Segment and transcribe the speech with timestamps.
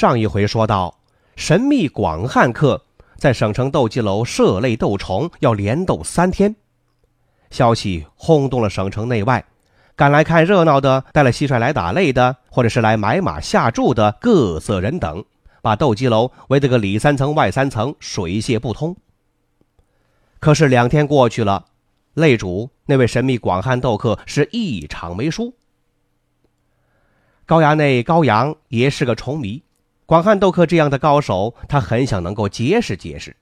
[0.00, 0.98] 上一回说到，
[1.36, 2.86] 神秘广汉客
[3.18, 6.56] 在省城斗鸡楼设擂斗虫，要连斗三天。
[7.50, 9.44] 消息轰动了省城内外，
[9.94, 15.22] 赶来看热闹的，带了蟋蟀来打擂的，或者是来买马下注的各色人等，
[15.60, 18.96] 把斗鸡楼围得个里三层外三层，水泄不通。
[20.38, 21.66] 可是两天过去了，
[22.14, 25.52] 擂主那位神秘广汉斗客是一场没输。
[27.44, 29.62] 高衙内高阳也是个虫迷。
[30.10, 33.36] 广汉斗客这样的高手，他很想能够结识结识，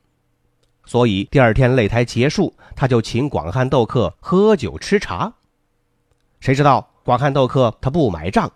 [0.84, 5.32] 所以第二天擂台结束，他就请广汉斗客喝酒吃茶。
[6.40, 8.52] 谁知道广汉斗客他不买账，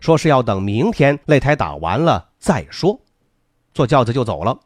[0.00, 3.00] 说是要等明天擂台打完了再说，
[3.72, 4.58] 坐轿子就走了。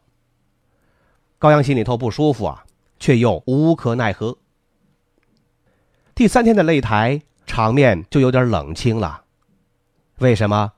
[1.37, 2.65] 高阳心里头不舒服啊，
[2.97, 4.35] 却又无可奈何。
[6.15, 9.25] 第三天的擂台场面就有点冷清了，
[10.17, 10.71] 为什么？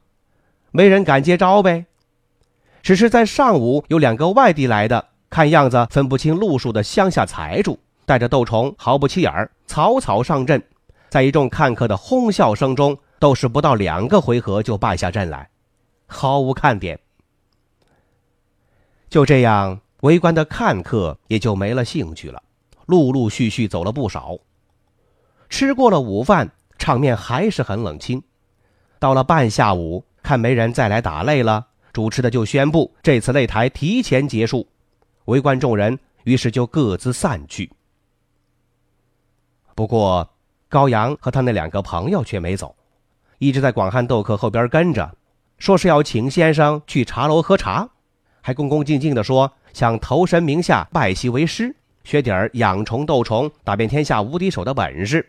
[0.72, 1.86] 没人敢接招呗。
[2.82, 10.62] 只是在上午，有两个外地来的，看样子分不清路数的乡下财主，带着斗虫，毫不起眼儿，草草上阵，
[11.10, 15.50] 在一众看客的哄笑声中，斗士不到两个回合就败下阵来，
[16.08, 17.00] 毫无看点。
[19.10, 22.42] 就这样，围观的看客也就没了兴趣了，
[22.88, 24.38] 陆陆续续走了不少。
[25.50, 28.24] 吃过了午饭，场面还是很冷清。
[29.00, 31.68] 到了半下午，看没人再来打擂了。
[31.94, 34.68] 主持的就宣布这次擂台提前结束，
[35.26, 37.72] 围观众人于是就各自散去。
[39.76, 40.30] 不过
[40.70, 42.76] 高阳和他那两个朋友却没走，
[43.40, 45.16] 一直在广汉斗客后边跟着，
[45.58, 47.90] 说是要请先生去茶楼喝茶，
[48.42, 55.28] 还恭恭敬敬地说想投身名下拜习为师，学点养虫斗虫、打遍天下无敌手的本事。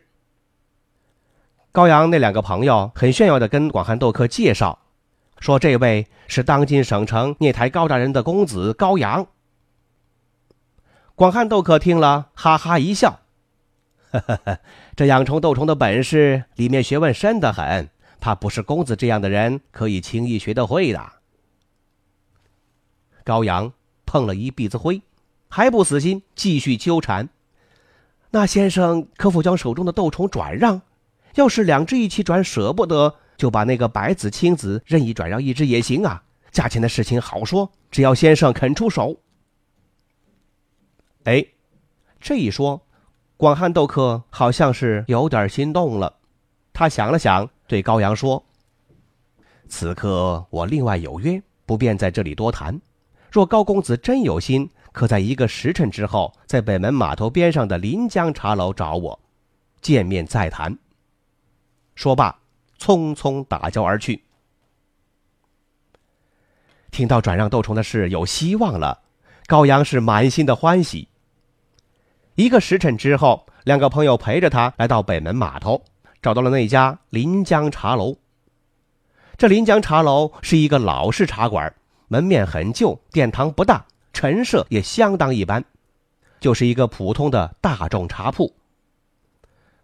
[1.73, 4.79] 高阳那两个朋友很炫耀地跟广汉斗客介绍。
[5.43, 9.27] 说：“这位是当今省城聂台高大人的公子高阳。”
[11.17, 13.19] 广汉斗客听了，哈哈一笑
[14.13, 14.61] ：“呵呵呵，
[14.95, 21.13] 这养虫斗虫的本事，里面学问深得很，怕不是公子这样的人可以轻易学得会的。”
[23.25, 23.73] 高阳
[24.07, 25.03] 碰了一鼻子灰，
[25.49, 27.29] 还不死心，继续纠缠
[28.31, 30.83] ：“那先生可否将手中的斗虫转让？
[31.35, 39.17] 要是两只一起转，舍不得。”就把那个白子青子任意转让一只也行啊，价钱的事情好说，只要先生肯出手。
[41.25, 41.45] 哎，
[42.21, 42.81] 这一说，
[43.37, 46.19] 广汉斗客好像是有点心动了。
[46.73, 48.45] 他想了想，对高阳说
[49.69, 52.81] ：“此刻我另外有约，不便在这里多谈。
[53.31, 59.21] 若高公子真有心，可在一个时辰之后，在北门码头边上的临江茶楼找我，
[59.81, 60.79] 见面再谈。”
[61.95, 62.42] 说罢。
[62.83, 64.25] 匆匆打交而去。
[66.91, 69.03] 听到转让斗虫的事有希望了，
[69.47, 71.07] 高阳是满心的欢喜。
[72.35, 75.85] 一个时辰之后，两个朋友陪着他来到北门码头，
[76.21, 78.17] 找到了那家临江茶楼。
[79.37, 81.73] 这临江茶楼是一个老式茶馆，
[82.09, 85.65] 门面很旧，殿堂不大，陈设也相当一般，
[86.41, 88.53] 就是一个普通的大众茶铺。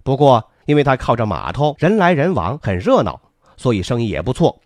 [0.02, 3.18] 不过，因为他靠着码头，人来人往，很热闹，
[3.56, 4.60] 所以生意也不错。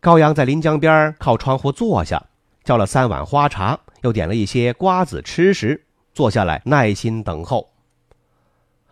[0.00, 2.22] 高阳在临江边靠窗户坐下，
[2.62, 7.70] 叫了三碗花茶，又点了一些瓜子吃食，坐下来耐心等候。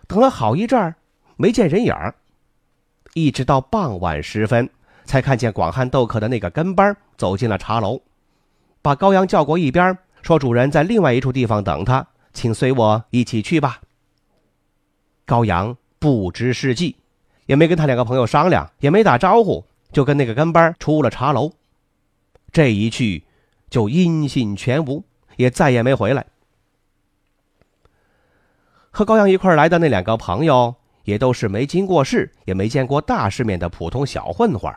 [0.09, 0.95] 等了好一阵儿，
[1.37, 2.15] 没见人影儿，
[3.13, 4.71] 一直到傍晚时分，
[5.05, 8.01] 才看见广汉斗客的那个跟班走进了茶楼，
[8.81, 13.83] 把高阳叫过一边，说：“主人在另外一处地方等他，请随我一起去吧。”
[15.31, 16.97] 高阳不知是计，
[17.47, 21.53] 也没跟他两个朋友商量，也没打招呼，就跟那个跟班出了茶楼。
[22.51, 23.23] 这一去，
[23.69, 25.05] 就音信全无，
[25.37, 26.27] 也再也没回来。
[28.91, 30.75] 和高阳一块来的那两个朋友，
[31.05, 34.75] 也都是没经过世，也没见过大世面的普通小混混。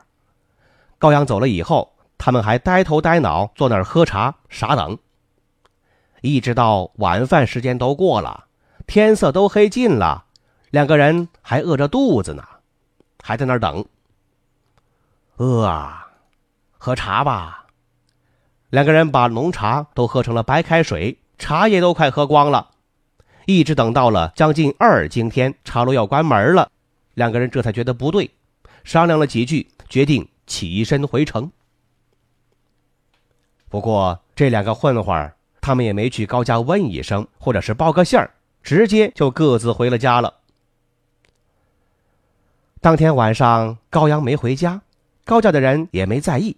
[1.00, 5.00] 高阳走了以后，他们还呆头呆脑坐那儿喝茶傻等，
[6.22, 8.46] 一直到晚饭时间都过了，
[8.86, 10.26] 天色都黑尽了。
[10.74, 12.44] 两个人还饿着肚子呢，
[13.22, 13.86] 还在那儿等。
[15.38, 16.08] 饿啊，
[16.80, 17.68] 喝茶吧。
[18.72, 22.72] 两个人把浓茶都喝成了白开水，茶叶都快喝光了。
[23.46, 26.72] 一直等到了将近二更天，茶楼要关门了，
[27.14, 28.31] 两个人这才觉得不对，
[28.84, 31.52] 商量了几句，决定起身回城。
[33.69, 38.31] 不过这两个混混儿，他们也没去高家问一声，或者是报个信儿，
[38.64, 40.34] 直接就各自回了家了。
[42.83, 44.81] 当天晚上，高阳没回家，
[45.24, 46.57] 高家的人也没在意。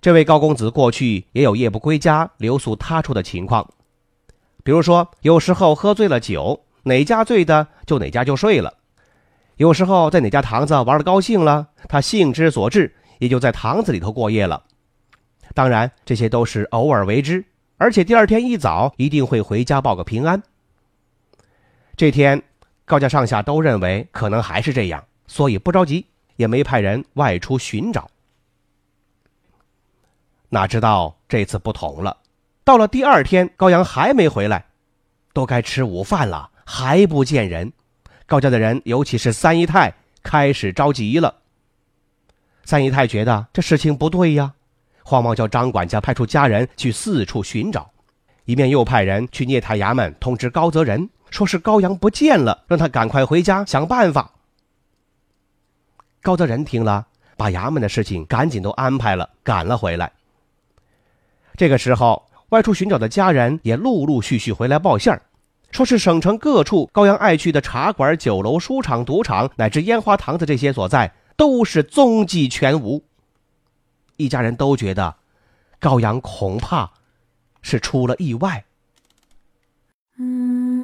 [0.00, 3.70] 这位高公子过去也有夜不归家、留宿他处的情况。
[4.64, 8.72] 比如说，有时候喝醉了酒，哪家醉的就哪家就睡了；
[9.54, 14.64] 有时候在哪家堂子玩的高兴了，他兴之所至，也就在堂子里头过夜了。
[15.54, 17.44] 当然，这些都是偶尔为之，
[17.76, 20.42] 而且第二天一早一定会回家报个平安。
[21.96, 22.42] 这天，
[22.84, 26.04] 高家上下都认为可能还是这样，所以不着急，
[26.34, 28.10] 也没派人外出寻找。
[30.48, 32.16] 哪知道这次不同了。
[32.64, 34.64] 到了第二天，高阳还没回来，
[35.32, 37.72] 都该吃午饭了，还不见人。
[38.26, 39.94] 高家的人，尤其是三姨太，
[40.24, 41.32] 开始着急了。
[42.64, 44.52] 三姨太觉得这事情不对呀，
[45.04, 47.88] 慌忙叫张管家派出家人去四处寻找，
[48.46, 54.32] 一面又派人去聂台衙门通知高泽仁，说是高阳不见了，让他赶快回家想办法。
[56.22, 57.06] 高泽仁听了，
[57.36, 60.10] 把衙门的事情赶紧都安排了，赶了回来。
[61.56, 62.26] 这个时候。
[62.50, 65.22] 外出寻找的家人也陆陆续续回来报信儿，
[65.70, 73.00] 说是省城各处高阳爱去的茶馆、酒楼、书场、赌场乃至烟花堂子这些所在，都是踪迹全无。
[74.16, 75.14] 一家人都觉得，
[75.78, 76.90] 高阳恐怕
[77.62, 78.64] 是出了意外。
[80.16, 80.59] 嗯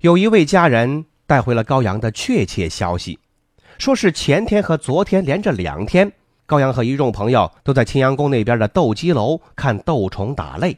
[0.00, 3.18] 有一位家人带回了高阳的确切消息，
[3.78, 6.10] 说是前天和昨天连着两天，
[6.46, 10.74] 高阳和一众朋友都在青阳宫那边的斗鸡楼看斗虫打擂。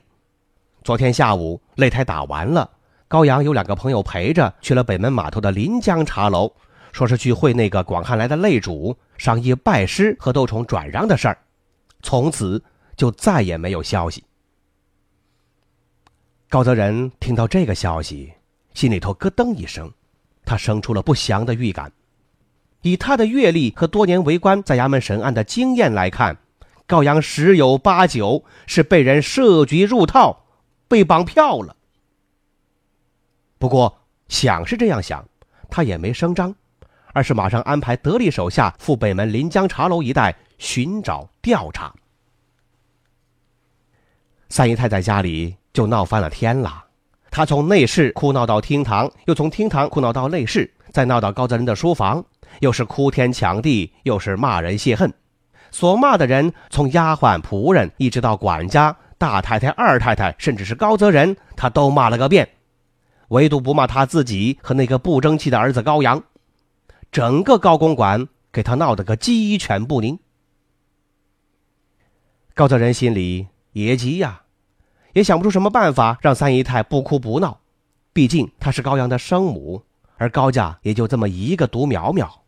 [0.82, 2.68] 昨天下午擂台打完了，
[3.06, 6.52] 高阳有两个朋友陪着去了北门码头的临江茶楼，
[6.90, 11.38] 说是去会那个广汉来的擂主，商议拜师和斗虫转让的事儿。
[12.02, 12.60] 从此
[12.96, 14.24] 就再也没有消息。
[16.48, 18.32] 高泽仁听到这个消息，
[18.74, 19.92] 心里头咯噔一声，
[20.44, 21.92] 他生出了不祥的预感。
[22.82, 26.36] 以他的阅历和多年为官在衙门审案的经验来看，
[26.86, 30.40] 高阳十有八九是被人设局入套。
[30.88, 31.74] 被绑票了。
[33.58, 35.26] 不过想是这样想，
[35.70, 36.54] 他也没声张，
[37.14, 41.94] 而是马上安排得力手下赴北门临江茶楼一带寻找调查。
[44.50, 46.84] 三姨太在家里就闹翻了天了，
[47.32, 52.22] 他从内室哭闹到厅堂，又从厅堂哭闹到内室，再闹到高泽仁的书房，
[52.60, 55.10] 又是哭天抢地，又是骂人泄恨。
[55.70, 58.94] 所骂的人从丫鬟、仆人，一直到管家。
[59.16, 62.46] 大太太、二太太，甚至是高泽仁，他都骂了个遍，
[63.28, 66.22] 唯独不骂他自己和那个不争气的儿子高阳。
[67.10, 70.18] 整个高公馆给他闹得个鸡犬不宁。
[72.52, 74.41] 高泽仁心里也急呀，
[75.12, 77.58] 也想不出什么办法让三姨太不哭不闹。
[78.12, 79.82] 毕竟她是高阳的生母，
[80.16, 82.42] 而高家也就这么一个独苗苗。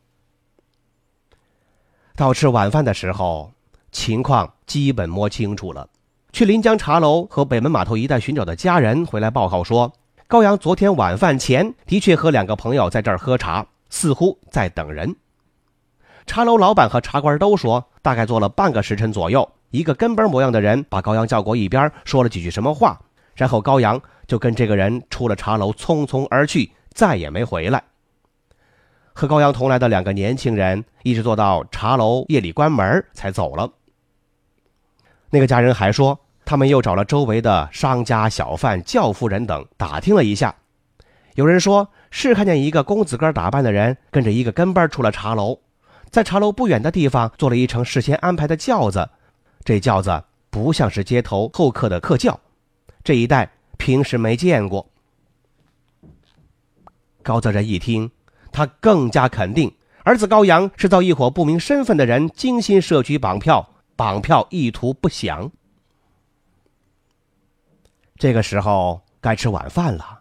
[2.17, 3.53] 到吃晚饭的时候，
[3.91, 5.89] 情况基本摸清楚了。
[6.33, 9.93] 去临江茶楼和北门码头一带寻找的家人回来报告说，
[10.27, 15.17] 高阳昨天晚饭前的确和两个朋友在这儿喝茶，似乎在等人。
[16.27, 22.97] 茶楼老板和茶官都说，大概坐了半个时辰左右，一个跟班模样的人把高阳叫过一边，说了几句什么话，
[23.35, 27.83] 然后高阳就跟这个人出了茶楼，匆匆而去，再也没回来。
[29.13, 33.69] 和高阳同来的两个年轻人一直坐到茶楼夜里关门才走了。
[35.31, 36.21] 那个家人还说。
[36.47, 40.55] 他们又找了周围的商家、小贩、轿夫人等打听了一下，
[41.37, 45.59] 有人说是看见一个公子哥打扮的人跟着一个跟班出了茶楼，
[46.11, 49.09] 在茶楼不远的地方坐了一乘事先安排的轿子，
[49.65, 52.39] 这轿子不像是街头候客的客轿，
[53.03, 54.87] 这一带平时没见过。
[57.23, 58.11] 高泽仁一听，
[58.53, 65.51] 他更加肯定儿子高阳是遭一伙不明身份的人精心设局绑票，绑票意图不详。
[68.17, 70.21] 这个时候该吃晚饭了。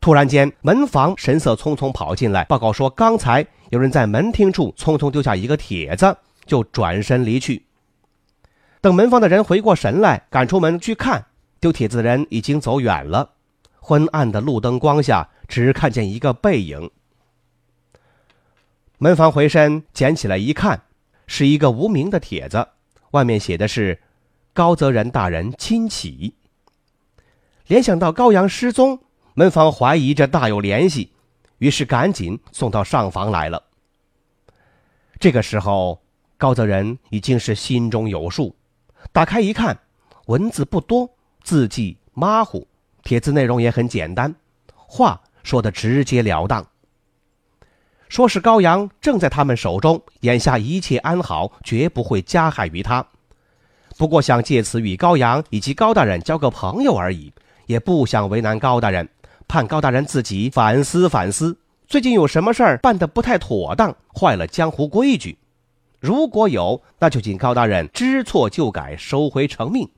[0.00, 6.14] 突然间，门房神色匆匆跑进来，报告说刚才有人在门厅处匆匆丢下一个帖子，
[6.44, 7.64] 就转身离去。
[8.84, 11.24] 等门房的人回过神来，赶出门去看，
[11.58, 13.30] 丢帖子的人已经走远了。
[13.80, 16.90] 昏暗的路灯光下，只看见一个背影。
[18.98, 20.82] 门房回身捡起来一看，
[21.26, 22.68] 是一个无名的帖子，
[23.12, 24.02] 外面写的是
[24.52, 26.34] “高泽仁大人亲启”。
[27.66, 29.00] 联想到高阳失踪，
[29.32, 31.10] 门房怀疑这大有联系，
[31.56, 33.62] 于是赶紧送到上房来了。
[35.18, 36.02] 这个时候，
[36.36, 38.54] 高泽仁已经是心中有数，
[39.14, 39.78] 打开一看，
[40.26, 41.08] 文字不多，
[41.44, 42.66] 字迹马虎，
[43.04, 44.34] 帖子内容也很简单，
[44.74, 46.66] 话说的直截了当，
[48.08, 53.06] 说是高阳正在他们手中，眼下一切安好，绝不会加害于他。
[53.96, 57.32] 不过想借此与高阳以及高大人交个朋友而已。
[57.66, 59.08] 也不想为难高大人，
[59.46, 61.56] 盼高大人自己反思反思，
[61.86, 65.38] 最近有什么事儿办得不太妥当，坏了江湖规矩。
[66.04, 69.88] 如果有，那就请高大人知错就改，收回成命。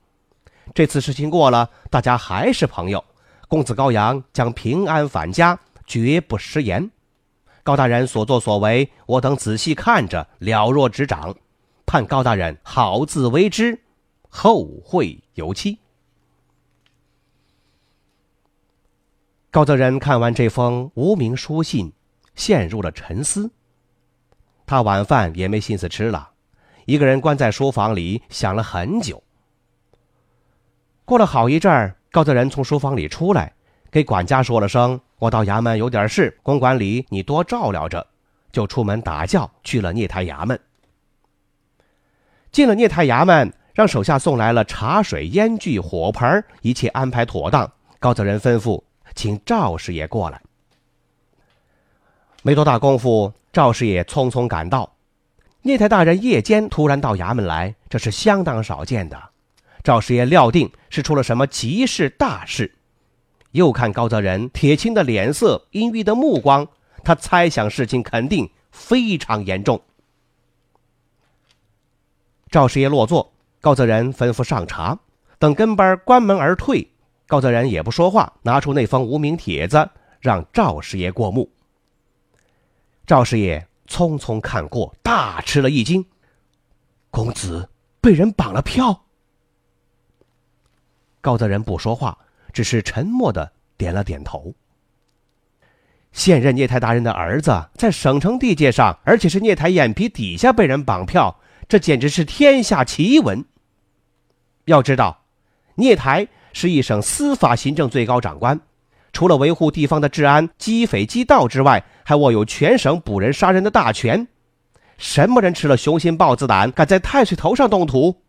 [0.73, 3.03] 这次事情过了，大家还是朋友。
[3.49, 6.89] 公子高阳将平安返家，绝不食言。
[7.61, 11.35] 高大人所作所为，我等仔细看着，了若指掌。
[11.85, 13.77] 盼高大人好自为之，
[14.29, 15.77] 后会有期。
[19.51, 21.91] 高泽仁看完这封无名书信，
[22.33, 23.51] 陷入了沉思。
[24.67, 26.29] 他晚饭也没心思吃了，
[26.83, 29.23] 一个人关在书房里想了很久。
[31.05, 33.53] 过了好一阵儿，高泽仁从书房里出来，
[33.89, 38.05] 给管家说了声：“我到衙门有点事，公馆里你多照料着。”
[38.51, 40.59] 就出门打轿去了聂台衙门。
[42.51, 47.71] 进了聂台衙门，让手下送来了茶水、烟具、火盆，一切安排妥当。
[47.99, 48.83] 高泽仁吩咐。
[49.15, 50.41] 请赵师爷过来。
[52.43, 54.97] 没多大功夫，赵师爷匆匆赶到。
[55.63, 59.19] 聂台大人夜间突然到衙门来，这是相当少见的。
[59.83, 62.75] 赵师爷料定是出了什么急事大事，
[63.53, 66.67] 又看高泽仁铁青的脸色、阴郁的目光，
[67.03, 69.81] 他猜想事情肯定非常严重。
[72.51, 74.99] 赵师爷落座，高泽仁吩咐上茶，
[75.39, 76.87] 等跟班关门而退。
[77.25, 81.49] 高泽仁也不说话，拿出那封无名帖子，让赵师爷过目。
[83.07, 86.05] 赵师爷匆匆看过，大吃了一惊
[87.09, 87.69] ：“公子
[88.01, 89.05] 被人绑了票。”
[91.21, 92.17] 高泽仁不说话，
[92.51, 94.53] 只是沉默的点了点头。
[96.11, 103.45] 现任聂台大人的儿子在省城地界上，而且是聂台眼皮底下被人绑票，这简直是天下奇闻。
[104.65, 105.23] 要知道，
[105.75, 106.27] 聂台。
[106.53, 108.59] 是一省司法行政最高长官，
[109.17, 114.27] 除了维护地方的治安、缉匪缉盗之外，还握有全省捕人杀人的大权。
[114.99, 118.21] 什么人吃了雄心豹子胆，敢在太岁头上动土？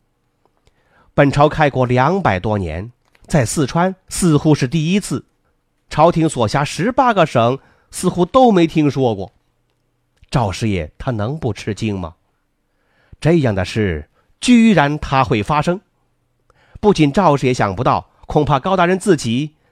[1.12, 2.90] 本朝开国两百多年，
[3.26, 5.26] 在四川似乎是第一次，
[5.90, 7.58] 朝廷所辖十八个省
[7.90, 9.30] 似乎都没听说过。
[10.30, 12.14] 赵师爷他能不吃惊吗？
[13.20, 14.08] 这样的事
[14.40, 15.82] 居然他会发生，
[16.80, 18.08] 不仅赵师爷想不到。
[18.26, 19.54] 恐怕高大人自己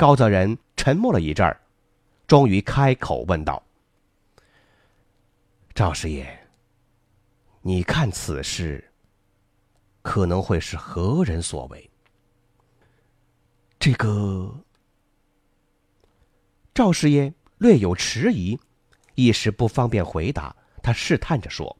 [0.00, 1.60] 高泽仁沉默了一阵儿，
[2.26, 3.62] 终于开口问道
[5.76, 6.48] ：“赵师爷，
[7.60, 8.82] 你看此事
[10.00, 11.90] 可能会是何人所为？”
[13.78, 14.64] 这个
[16.72, 18.58] 赵师爷略有迟疑，
[19.16, 20.56] 一时不方便回答。
[20.82, 21.76] 他试探着说：“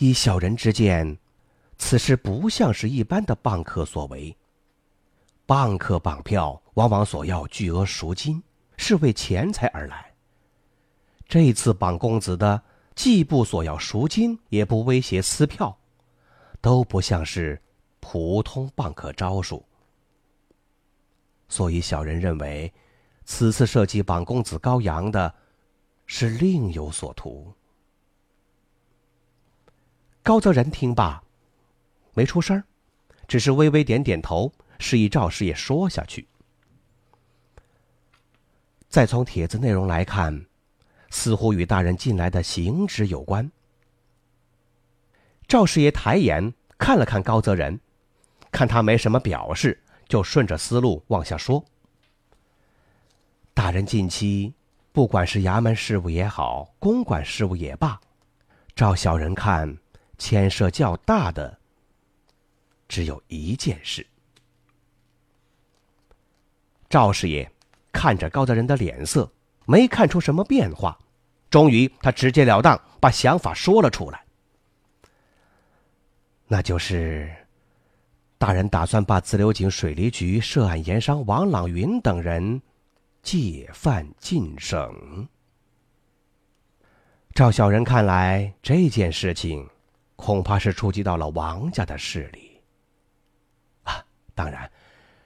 [0.00, 1.18] 依小人之见，
[1.76, 4.34] 此事不像是一般的棒客所为。”
[5.46, 8.42] 棒客绑票往往索要巨额赎金，
[8.76, 10.12] 是为钱财而来。
[11.26, 12.62] 这次绑公子的
[12.94, 15.76] 既不索要赎金，也不威胁撕票，
[16.60, 17.60] 都不像是
[18.00, 19.64] 普通棒客招数。
[21.48, 22.72] 所以小人认为，
[23.24, 25.34] 此次设计绑公子高阳的，
[26.06, 27.52] 是另有所图。
[30.22, 31.22] 高泽仁听罢，
[32.14, 32.62] 没出声
[33.26, 36.26] 只是微微点点头，示意赵师爷说下去。
[38.88, 40.44] 再从帖子内容来看，
[41.10, 43.50] 似乎与大人近来的行止有关。
[45.48, 47.80] 赵师爷抬眼看了看高泽仁，
[48.50, 51.64] 看他没什么表示，就顺着思路往下说。
[53.54, 54.54] 大人近期，
[54.92, 58.00] 不管是衙门事务也好，公馆事务也罢，
[58.74, 59.76] 照小人看，
[60.18, 61.58] 牵涉较大的
[62.88, 64.06] 只有一件事。
[66.92, 67.50] 赵师爷
[67.90, 69.32] 看着高泽仁的脸色，
[69.64, 70.98] 没看出什么变化，
[71.48, 74.22] 终于他直截了当把想法说了出来。
[76.46, 77.34] 那就是，
[78.36, 82.60] 大人打算把自流井水利局涉案盐商王朗云等人。
[83.22, 85.28] 借犯进省，
[87.32, 89.66] 照小人看来，这件事情
[90.16, 92.60] 恐怕是触及到了王家的势力。
[93.84, 94.68] 啊，当然，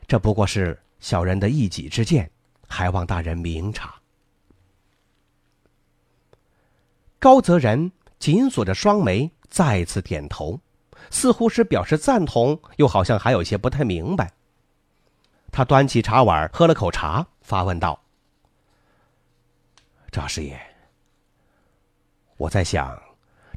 [0.06, 2.28] 这不过是小人的一己之见，
[2.66, 3.94] 还望大人明察。
[7.20, 10.58] 高泽仁紧锁着双眉，再次点头，
[11.12, 14.32] 似乎是表示赞同，又好像还有些不太明白。
[15.52, 17.24] 他端起茶碗，喝了口茶。
[17.40, 18.02] 发问道
[20.10, 20.60] ：“赵师爷，
[22.36, 23.00] 我在想，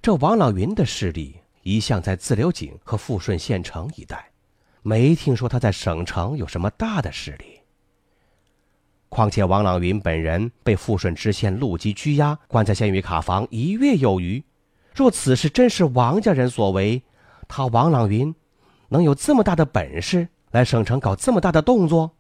[0.04, 4.29] 这王朗云的势力一向在自流井和富顺县城一带，
[4.82, 7.60] 没听说他在省城有什么大的势力。
[9.10, 14.44] 况且王朗云本人被富顺知县陆基拘押，关在县狱卡房一月有余。
[14.94, 17.02] 若此事真是王家人所为，
[17.48, 18.36] 他王朗云
[18.90, 22.12] 能有这么大的本事来省城搞这么大的动作？”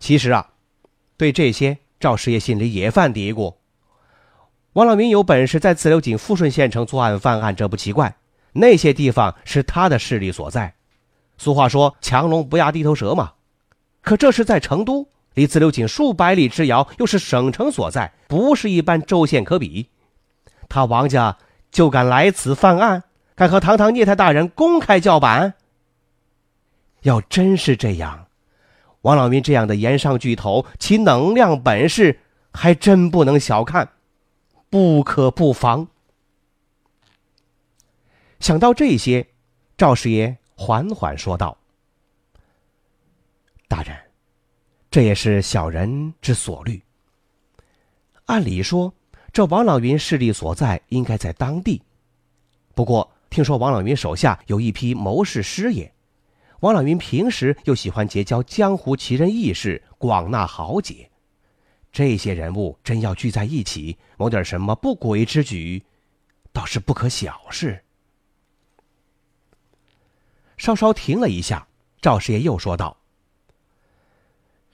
[0.00, 0.52] 其实啊，
[1.16, 3.56] 对这些赵师爷心里也犯嘀咕。
[4.74, 8.16] 王朗云有本事在自流井富顺县城作案犯案，这不奇怪。
[8.54, 10.74] 那些地方是他的势力所在。
[11.36, 13.34] 俗话说“强龙不压地头蛇”嘛。
[14.00, 19.88] 可这是在成都，离自流井数百里之遥，又是省城所在，不是一般州县可比。
[20.68, 21.36] 他王家
[21.70, 25.54] 就敢来此犯案，敢和堂堂聂太大人公开叫板？
[27.02, 28.26] 要真是这样。
[29.02, 32.20] 王老民这样的盐商巨头，其能量本事
[32.52, 33.90] 还真不能小看，
[34.70, 35.88] 不可不防。
[38.44, 39.26] 想到这些，
[39.74, 41.56] 赵师爷缓缓说道
[43.66, 43.96] ：“大人，
[44.90, 46.82] 这也是小人之所虑。
[48.26, 48.92] 按理说，
[49.32, 51.80] 这王老云势力所在应该在当地，
[52.74, 55.90] 不过听说王老云手下有一批谋士师爷。”
[56.60, 61.10] 王朗云平时又喜欢结交江湖奇人异士，广纳豪杰。
[61.90, 65.82] 这些人物真要聚在一起，谋点什么不轨之举，
[66.52, 67.83] 倒是不可小视。
[70.64, 71.68] 稍稍停了一下，
[72.00, 72.96] 赵师爷又说道：“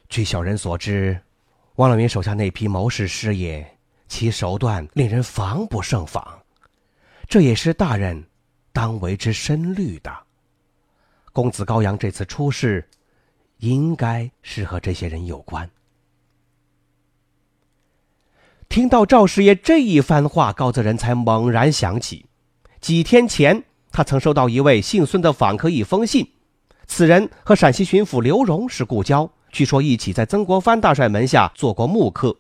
[0.09, 1.21] 据小人所知，
[1.75, 3.67] 王老云手下那批谋士师爷，
[4.07, 6.43] 其手段令人防不胜防，
[7.27, 8.25] 这也是大人
[8.73, 10.17] 当为之深虑的。”
[11.33, 12.89] 公子高阳这次出事，
[13.57, 15.69] 应该是和这些人有关。
[18.69, 22.27] 听到赵师爷这一番话，高泽仁才猛然想起，
[22.81, 26.29] 几天前他曾收到一位姓孙的访客一封信，
[26.87, 32.37] 此人和陕西巡抚刘荣是故交，据说一起在曾国藩大帅门下做过幕客。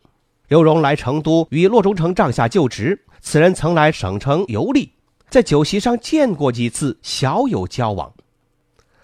[0.49, 4.91] 刘荣来成都与骆中丞帐下就职，此人曾来省城游历，
[5.29, 8.13] 在酒席上见过几次，小有交往。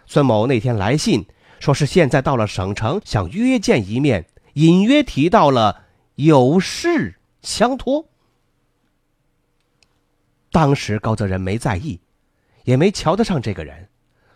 [0.07, 1.27] 孙某那天来信，
[1.61, 5.83] 说是现在到了省城，想约见一面，隐约提到了
[6.15, 8.07] 有事相托。
[10.51, 12.01] 当时高泽仁没在意，
[12.67, 13.89] 也没瞧得上这个人，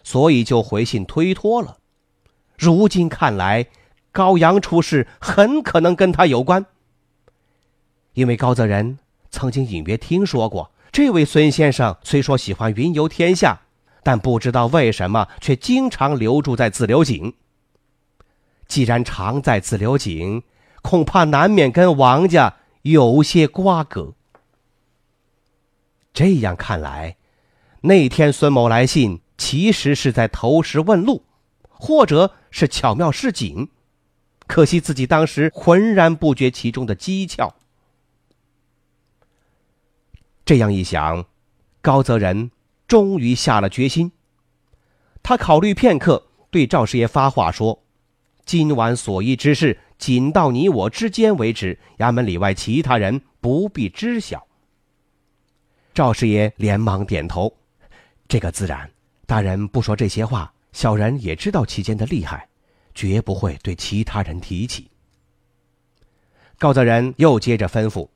[0.03, 1.77] 所以就回信推脱了。
[2.59, 3.67] 如今看来，
[4.11, 6.67] 高阳出事很可能跟他有关，
[8.15, 8.99] 因为高泽仁
[9.31, 13.61] 曾经隐约听说过，这位孙先生虽说喜欢云游天下。
[14.03, 17.35] 但不知道为什么，却经常留住在自流井。
[18.67, 20.43] 既然常在自流井，
[20.81, 24.15] 恐怕难免跟王家有些瓜葛。
[26.15, 27.19] 这样看来，
[27.83, 31.25] 那天孙某来信，其实是在投石问路，
[31.69, 33.69] 或者是巧妙示警。
[34.47, 37.55] 可惜自己当时浑然不觉其中的蹊跷。
[40.45, 41.27] 这样一想，
[41.81, 42.51] 高泽仁。
[42.89, 44.11] 终于下了决心。
[45.23, 47.85] 他考虑片刻，对赵师爷发话说
[48.45, 54.45] ：“今晚所议之事，仅到你我之间为止，衙门里外其他人不必知晓。
[55.95, 57.57] 赵师爷连忙点头
[58.31, 58.89] ：“这个自然，
[59.27, 62.49] 大人不说这些话，小人也知道其间的厉害，
[62.95, 64.89] 绝不会对其他人提起。”
[66.57, 68.09] 高泽仁又接着吩咐：“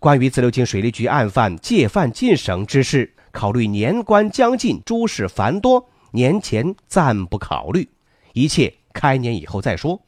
[0.00, 7.86] 关于自流井水利局案犯借犯进省之事，考虑年关将近，诸事繁多，年前暂不考虑，
[8.32, 10.00] 一切开年以后再说。”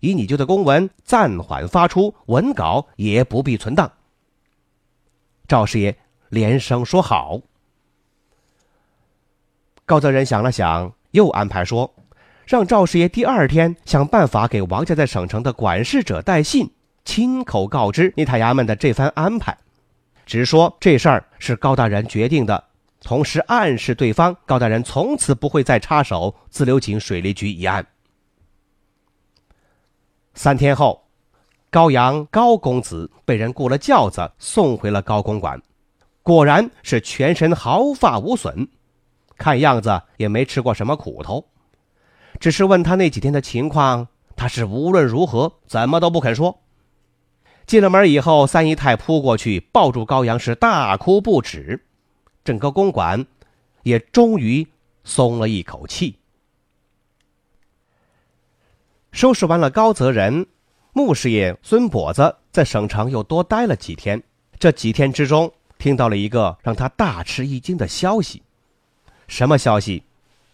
[0.00, 3.92] 以你就的公文暂缓发出，文稿也不必存档。
[5.46, 5.94] 赵师爷
[6.30, 7.38] 连声说好。
[9.88, 11.94] 高泽仁想了想，又安排说，
[12.44, 16.70] 让赵师爷第二天想办法给王家在省城的管事者带信，
[17.06, 19.56] 亲口告知你塔衙门的这番安排，
[20.26, 22.62] 只说这事儿是高大人决定的，
[23.00, 27.86] 同时暗示对方高大人从此不会再插手自流井水利局一案。
[30.34, 31.02] 三天后，
[31.70, 35.58] 高阳高公子被人雇了轿子送回了高公馆，
[36.22, 38.68] 果然是全身毫发无损，
[39.38, 41.46] 看样子也没吃过什么苦头。
[42.38, 46.60] 只是问他那几天的情况，他是无论如何怎么都不肯说。
[47.66, 51.84] 进了门以后，三姨太扑过去抱住高阳，是大哭不止，
[52.44, 53.26] 整个公馆
[53.82, 54.66] 也终于
[55.04, 56.18] 松了一口气。
[59.12, 60.46] 收拾完了高泽仁，
[60.92, 64.22] 穆师爷孙跛子在省城又多待了几天。
[64.58, 68.42] 这几天之中，听到了一个让他大吃一惊的消息。
[69.28, 70.02] 什么消息？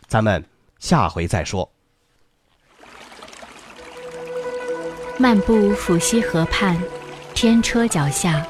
[0.06, 0.44] 咱们
[0.78, 1.68] 下回再说。
[5.16, 6.78] 漫步抚溪河畔，
[7.32, 8.46] 天车脚下，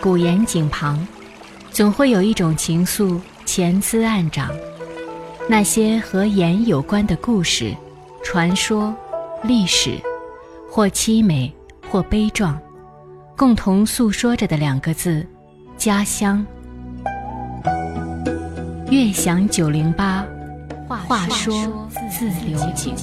[0.00, 1.06] 古岩井旁，
[1.70, 4.50] 总会有一种情愫潜滋暗长。
[5.48, 7.76] 那些和盐有关的故事、
[8.24, 8.96] 传说。
[9.42, 10.00] 历史，
[10.68, 11.54] 或凄美，
[11.90, 12.58] 或悲壮，
[13.36, 15.24] 共同诉说着的两个字：
[15.76, 16.44] 家乡。
[18.96, 20.24] 悦享九零八，
[20.88, 22.94] 话说自流井。